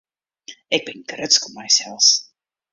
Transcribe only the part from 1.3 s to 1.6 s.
op